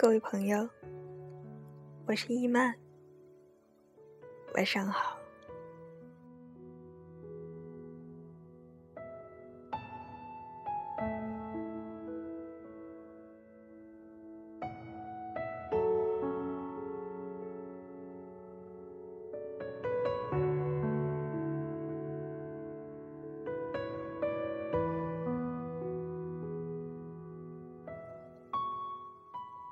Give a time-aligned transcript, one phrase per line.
[0.00, 0.66] 各位朋友，
[2.06, 2.74] 我是易曼，
[4.54, 5.19] 晚上好。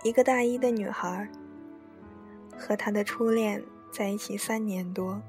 [0.08, 1.28] 一个大一的女孩，
[2.56, 3.62] 和她的初恋
[3.92, 5.20] 在一起三年多。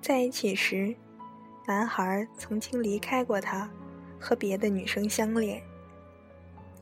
[0.00, 0.96] 在一起时，
[1.66, 3.68] 男孩曾经离开过她，
[4.18, 5.62] 和别的女生相恋。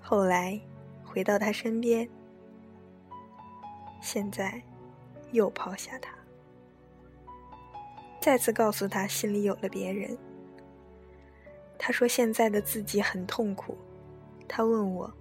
[0.01, 0.61] 后来
[1.05, 2.09] 回到她身边，
[4.01, 4.62] 现在
[5.33, 6.15] 又抛下她，
[8.20, 10.17] 再次告诉她心里有了别人。
[11.77, 13.77] 他说现在的自己很痛苦，
[14.47, 15.12] 他问我。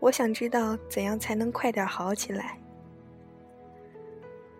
[0.00, 2.56] 我想知道怎样才能快点好起来。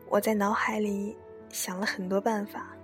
[0.08, 1.16] 我在脑海里
[1.48, 2.74] 想了很多办法，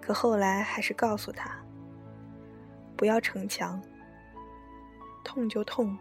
[0.00, 1.62] 可后来还是告诉他：
[2.96, 3.80] 不要逞强，
[5.22, 5.96] 痛就痛，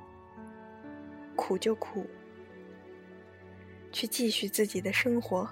[1.35, 2.05] 苦就苦，
[3.91, 5.47] 去继续自己的生活。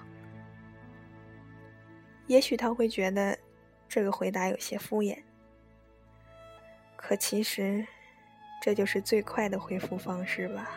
[2.26, 3.38] 也许他会觉得
[3.88, 5.22] 这个回答有些敷衍，
[6.96, 7.86] 可其实。
[8.64, 10.70] 这就是最快的恢复方式吧。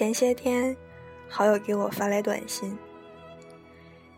[0.00, 0.74] 前些天，
[1.28, 2.74] 好友给我发来短信。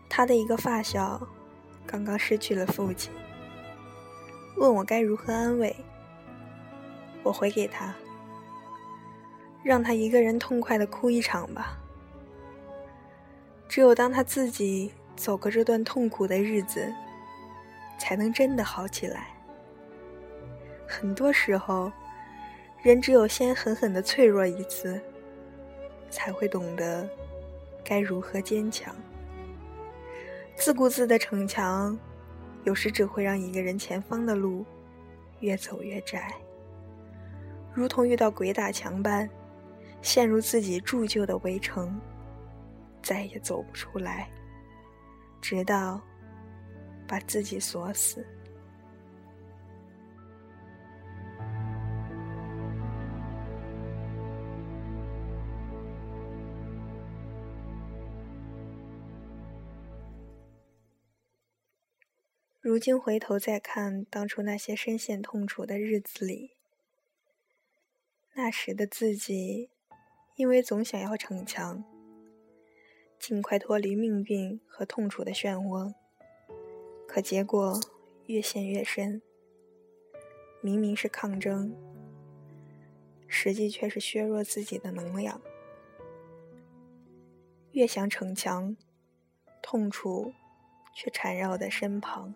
[0.07, 1.27] 他的一个发小
[1.85, 3.11] 刚刚失去了父亲，
[4.55, 5.75] 问我该如何安慰。
[7.21, 7.93] 我回给他：
[9.61, 11.77] 让他一个人痛快的哭一场吧。
[13.67, 16.89] 只有当他自己走过这段痛苦的日子，
[17.99, 19.27] 才能真的好起来。
[20.87, 21.91] 很多时候，
[22.81, 25.01] 人只有先狠狠的脆弱一次。
[26.13, 27.09] 才会懂得
[27.83, 28.95] 该如何坚强。
[30.55, 31.97] 自顾自的逞强，
[32.63, 34.63] 有时只会让一个人前方的路
[35.39, 36.31] 越走越窄，
[37.73, 39.27] 如同遇到鬼打墙般，
[40.03, 41.99] 陷入自己铸就的围城，
[43.01, 44.29] 再也走不出来，
[45.41, 45.99] 直到
[47.07, 48.23] 把自己锁死。
[62.63, 66.51] 如今回头再看当初那些深陷痛楚的日子里，
[68.35, 69.69] 那时的自己，
[70.37, 71.83] 因为总想要逞强，
[73.19, 75.93] 尽快脱离命运和痛楚的漩涡，
[77.05, 77.77] 可结果
[78.27, 79.21] 越陷越深。
[80.61, 81.75] 明明是抗争，
[83.27, 85.41] 实际却是削弱自己的能量。
[87.73, 88.77] 越想逞强，
[89.61, 90.31] 痛楚
[90.95, 92.33] 却缠绕在身旁。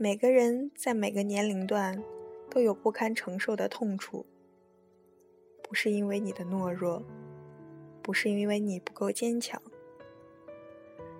[0.00, 2.00] 每个人在每个年龄段
[2.48, 4.24] 都有不堪承受的痛楚，
[5.60, 7.02] 不是因为你的懦弱，
[8.00, 9.60] 不是因为你不够坚强，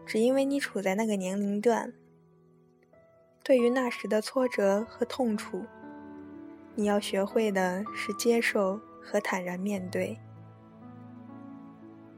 [0.06, 1.93] 只因为你处在那个年龄段。
[3.43, 5.65] 对于那时的挫折和痛楚，
[6.77, 10.17] 你要学会的是接受和坦然面对，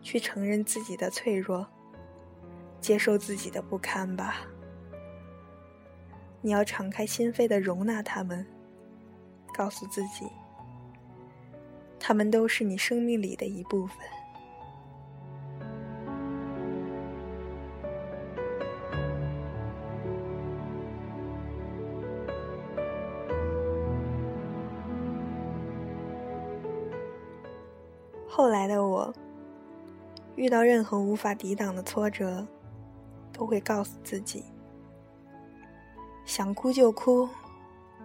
[0.02, 1.66] 去承认自己的脆弱，
[2.82, 4.42] 接受自己的不堪吧。
[6.42, 8.46] 你要敞开心扉的容纳他们，
[9.54, 10.26] 告诉自己，
[11.98, 13.96] 他们都是你生命里的一部分。
[28.26, 29.12] 后来的我，
[30.36, 32.46] 遇到任何无法抵挡的挫折，
[33.30, 34.42] 都会告诉自己。
[36.30, 37.28] 想哭就哭，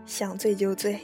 [0.03, 0.99] 想醉就醉。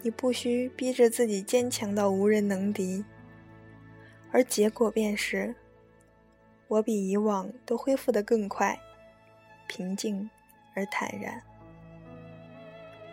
[0.00, 3.04] 你不需逼着自己坚强到无人能敌，
[4.30, 5.54] 而结果便是，
[6.68, 8.80] 我比以往都恢复得更快，
[9.66, 10.30] 平静
[10.74, 11.42] 而坦然，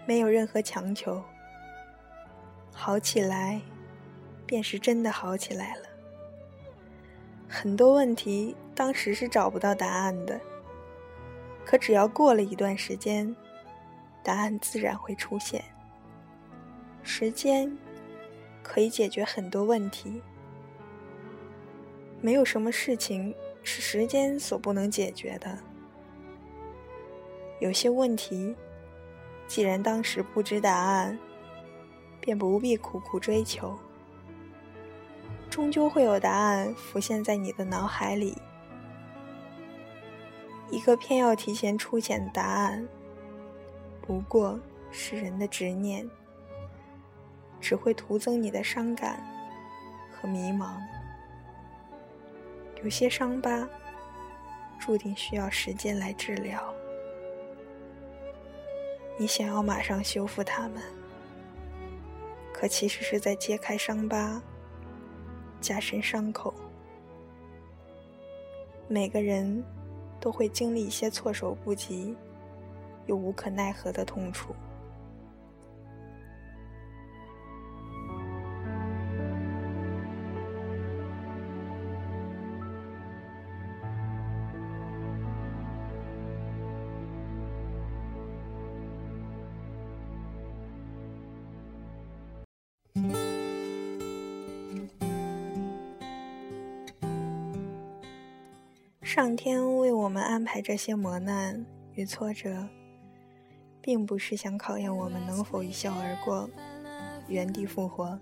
[0.06, 1.22] 没有任何强求。
[2.72, 3.60] 好起来，
[4.46, 5.82] 便是真的好起来了。
[7.50, 10.40] 很多问题当时是找不到答案的，
[11.70, 13.36] 可只要过了一段时间，
[14.24, 15.64] 答案自然会出现。
[17.04, 17.78] 时间
[18.64, 20.20] 可以解决很多问题，
[22.22, 25.60] 没有什么事情是时间所不能解决的。
[27.60, 28.56] 有些问题，
[29.46, 31.20] 既然当时不知答案，
[32.20, 33.78] 便不必苦苦追求，
[35.52, 38.36] 终究会有答案浮现在你的脑海里。
[40.72, 42.88] 一个偏要提前出现的答案，
[44.02, 44.60] 不过
[44.92, 46.10] 是人的执念。
[47.62, 49.22] 只会徒增你的伤感
[50.10, 50.78] 和迷茫。
[52.82, 53.68] 有些伤疤
[54.80, 56.74] 注定需要时间来治疗。
[59.18, 60.82] 你想要马上修复它们，
[62.54, 64.42] 可其实是在揭开伤疤，
[65.60, 66.54] 加深伤口。
[68.88, 69.62] 每个人
[70.20, 72.16] 都会经历一些措手不及
[73.06, 74.54] 又无可奈何的痛楚。
[99.10, 101.66] 上天为我们安排这些磨难
[101.96, 102.68] 与挫折，
[103.82, 106.48] 并不是想考验我们能否一笑而过、
[107.28, 108.20] 原地复活。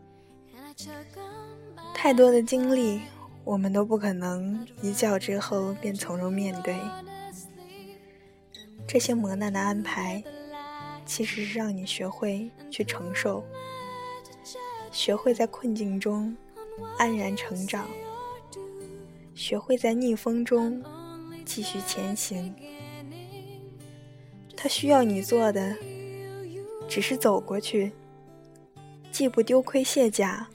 [1.94, 3.02] 太多的经历，
[3.44, 6.80] 我们都不可能一觉之后便从容面对。
[8.88, 10.24] 这些磨难的安排，
[11.06, 13.44] 其实是让你学会去承受，
[14.90, 16.34] 学会在困境中
[16.98, 17.86] 安然成长。
[19.38, 20.84] 学会在逆风中
[21.46, 22.52] 继续前行。
[24.56, 25.78] 他需要你做的，
[26.90, 27.92] 只是走过去，
[29.12, 30.50] 既不丢盔卸甲，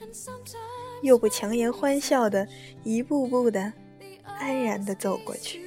[1.01, 2.45] 又不强颜欢笑的，
[2.83, 3.71] 一步步的
[4.25, 5.63] 安然的走过去。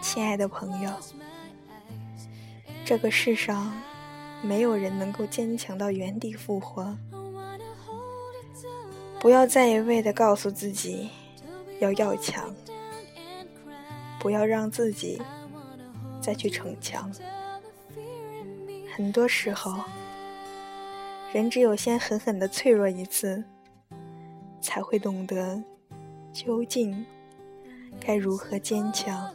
[0.00, 0.90] 亲爱的朋友，
[2.86, 3.70] 这个世上
[4.42, 6.96] 没有人能够坚强到原地复活。
[9.20, 11.10] 不要再一味的告诉自己
[11.80, 12.54] 要要强，
[14.20, 15.20] 不要让自己
[16.20, 17.10] 再去逞强。
[18.94, 19.74] 很多时候，
[21.32, 23.44] 人只有先狠狠的脆弱一次，
[24.60, 25.62] 才会懂得
[26.32, 27.04] 究竟
[28.00, 29.34] 该如何坚强。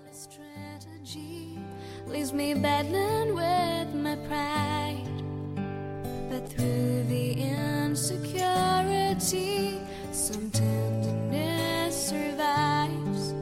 [6.33, 7.45] Through the
[7.85, 9.79] insecurity,
[10.11, 13.35] sometimes it survives.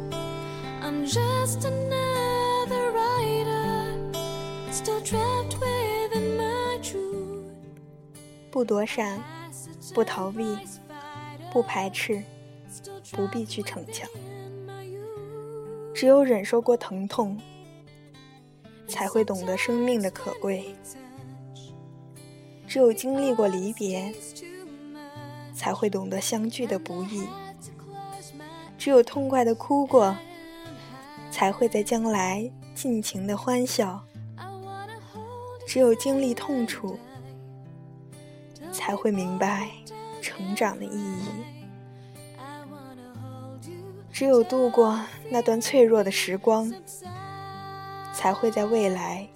[0.81, 3.95] I'm just another rider.
[4.71, 7.45] Still trapped where the mercury.
[8.51, 9.19] 不躲闪，
[9.93, 10.57] 不逃避，
[11.51, 12.21] 不排斥，
[13.13, 14.07] 不必去逞强。
[15.93, 17.39] 只有忍受过疼痛，
[18.87, 20.75] 才会懂得生命的可贵；
[22.71, 24.15] 只有经历过离别，
[25.53, 27.27] 才会懂得相聚的不易；
[28.77, 30.15] 只有痛快的哭过，
[31.29, 33.99] 才会在将来尽情的欢笑；
[35.67, 36.97] 只有经历痛楚。
[38.71, 39.69] 才会明白
[40.21, 41.27] 成长的意义。
[44.13, 44.97] 只有度过
[45.29, 46.73] 那段脆弱的时光，
[48.13, 49.27] 才会在未来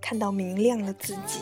[0.00, 1.40] 看到明亮的自己。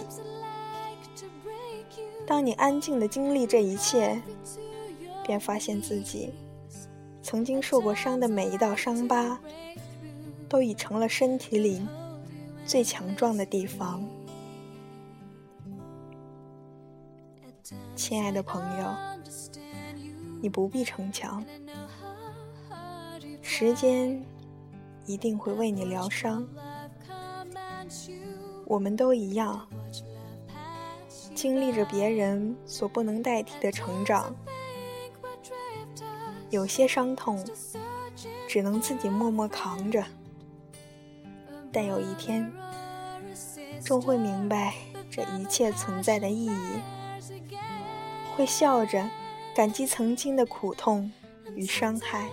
[2.31, 4.23] 当你安静的经历这一切，
[5.25, 6.33] 便发现自己
[7.25, 9.37] 曾经受过伤的每一道伤疤，
[10.49, 11.85] 都已成了身体里
[12.65, 14.01] 最强壮的地方。
[17.97, 18.95] 亲爱的朋友，
[20.41, 21.45] 你不必逞强，
[23.43, 24.25] 时间
[25.05, 26.47] 一定会为你疗伤。
[28.67, 29.67] 我们都一样，
[31.41, 34.37] 经历着别人所不能代替的成长。
[36.51, 37.43] 有些伤痛
[38.47, 40.05] 只能自己默默扛着，
[41.73, 42.53] 但有一天，
[43.83, 44.75] 终会明白
[45.11, 46.53] 这一切存在的意义。
[48.37, 49.09] 会笑着
[49.55, 51.11] 感激曾经的苦痛
[51.55, 52.29] 与伤害，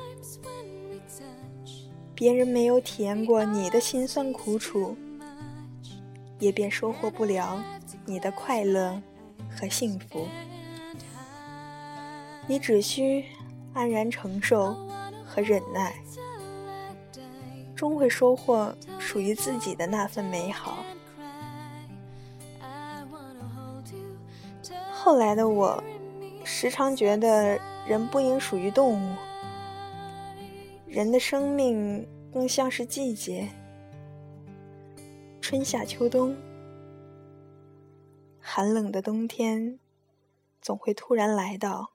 [2.13, 4.97] 别人没有体验过你的辛酸苦楚，
[6.39, 7.63] 也便收获不了
[8.07, 8.99] 你的快乐
[9.51, 10.25] 和幸福。
[12.47, 13.25] 你只需
[13.73, 14.73] 安然承受
[15.25, 15.93] 和忍耐，
[17.75, 20.77] 终会收获属于自己的那份美好。
[24.93, 25.83] 后来的我，
[26.45, 29.15] 时常觉得人不应属于动物，
[30.87, 33.49] 人的生命更像是季节，
[35.41, 36.33] 春夏秋冬，
[38.57, 39.77] 寒冷的冬天
[40.63, 41.91] 总会突然来到，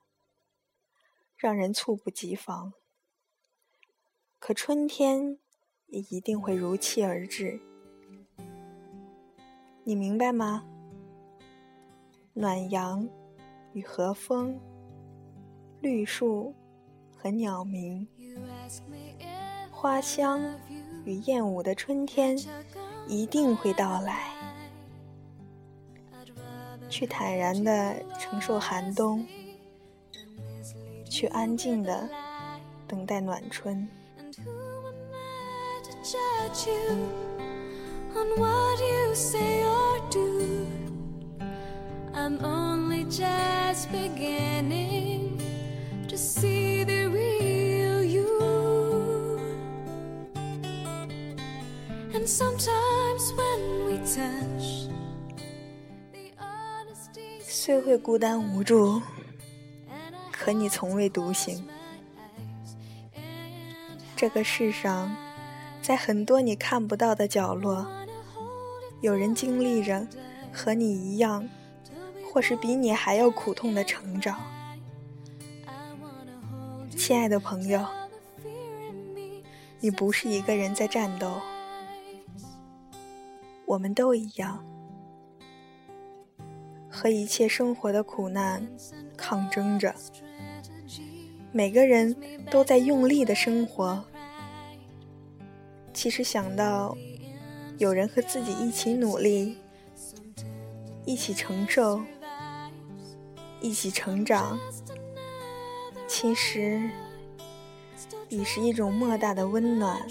[1.36, 2.72] 让人猝不及防。
[4.38, 5.40] 可春天
[5.88, 7.60] 也一定会如期而至，
[9.82, 10.64] 你明白吗？
[12.32, 13.08] 暖阳
[13.72, 14.60] 与和风，
[15.80, 16.54] 绿树
[17.16, 18.06] 和鸟鸣，
[19.72, 20.40] 花香
[21.04, 22.38] 与燕舞的春天
[23.08, 24.31] 一定会到来。
[26.92, 29.26] 去坦然的承受寒冬，
[31.08, 32.06] 去安静的
[32.86, 33.88] 等待暖春。
[42.14, 45.38] I'm only just beginning
[46.08, 49.40] to see the real you.
[52.12, 54.90] And sometimes when we touch,
[57.54, 58.98] 虽会孤单无助，
[60.32, 61.62] 可你从未独行。
[64.16, 65.14] 这个世上，
[65.82, 67.86] 在很多你看不到的角落，
[69.02, 70.06] 有人经历着
[70.50, 71.46] 和你一样。
[72.32, 74.40] 或是比你还要苦痛的成长，
[76.96, 77.86] 亲爱的朋友，
[79.80, 81.30] 你不是一个人在战斗，
[83.66, 84.64] 我们都一样，
[86.92, 88.68] 和一切生活的苦难
[89.16, 89.94] 抗争着，
[91.50, 92.14] 每个人
[92.50, 94.04] 都在用力的生活。
[95.94, 96.96] 其实想到
[97.78, 99.56] 有人和自己一起努力，
[101.06, 102.00] 一起承受。
[103.64, 104.58] 一起成长，
[106.08, 106.90] 其实
[108.28, 110.04] 已是一种莫大的温暖。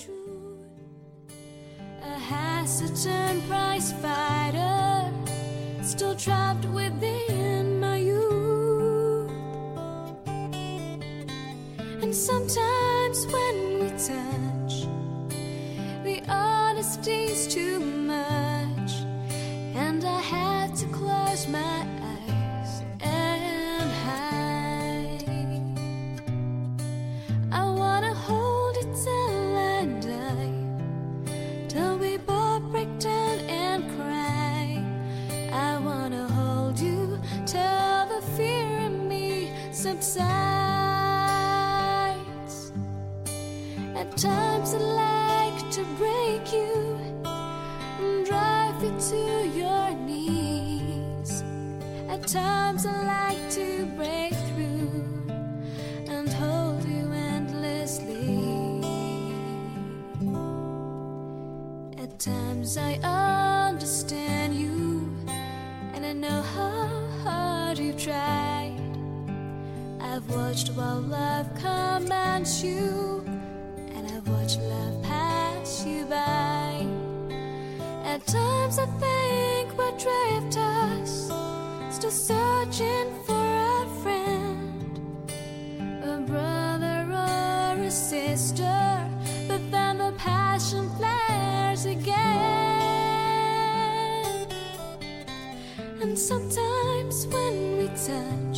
[5.91, 9.29] still trapped within my youth.
[12.01, 13.40] And sometimes when
[62.22, 66.88] At times I understand you and I know how
[67.24, 68.78] hard you've tried.
[70.00, 73.25] I've watched while love commands you
[73.96, 76.86] and I've watched love pass you by.
[78.04, 81.32] At times I think we're drifters,
[81.90, 83.21] still searching
[96.22, 98.50] sometimes when we touch,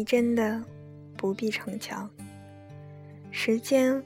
[0.00, 0.64] 你真的
[1.14, 2.10] 不必逞强，
[3.30, 4.02] 时间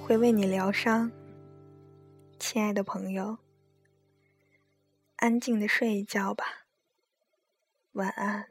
[0.00, 1.10] 会为你疗伤。
[2.38, 3.36] 亲爱的朋友，
[5.16, 6.44] 安静的睡一觉吧，
[7.94, 8.46] 晚安。